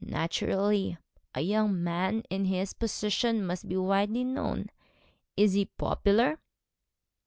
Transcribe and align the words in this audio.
'Naturally. 0.00 0.96
A 1.34 1.42
young 1.42 1.84
man 1.84 2.22
in 2.30 2.46
his 2.46 2.72
position 2.72 3.44
must 3.44 3.68
be 3.68 3.76
widely 3.76 4.24
known. 4.24 4.70
Is 5.36 5.52
he 5.52 5.66
popular?' 5.66 6.38